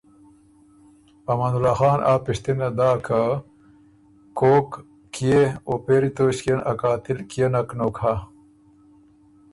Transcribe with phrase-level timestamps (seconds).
[1.31, 3.21] امان الله خان آ پِشتِنه داک که
[4.37, 4.69] ”کوک،
[5.13, 8.13] کيې او پېری توݭکيې ن ا قاتل کيې نک نوک هۀ؟“